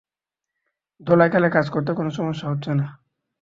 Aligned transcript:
ধোলাইখালে 1.01 1.49
কাজ 1.49 1.65
করতে 1.69 1.91
কোনো 1.93 2.09
সমস্যা 2.09 2.47
হচ্ছে 2.49 2.71
না। 2.73 2.85